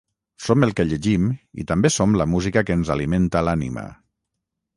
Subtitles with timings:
[0.43, 1.27] Som el que llegim
[1.63, 3.87] i també som la música que ens alimenta l’ànima.